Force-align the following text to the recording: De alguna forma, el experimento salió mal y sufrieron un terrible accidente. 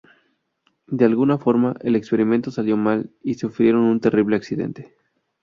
De 0.87 1.05
alguna 1.05 1.37
forma, 1.37 1.75
el 1.81 1.95
experimento 1.95 2.49
salió 2.49 2.75
mal 2.75 3.11
y 3.21 3.35
sufrieron 3.35 3.81
un 3.83 3.99
terrible 3.99 4.35
accidente. 4.35 4.95